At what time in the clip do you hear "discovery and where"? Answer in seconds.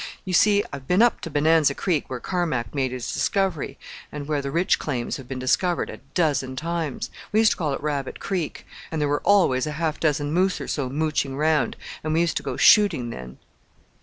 3.13-4.41